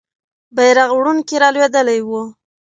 [0.55, 2.21] بیرغ وړونکی رالوېدلی وو.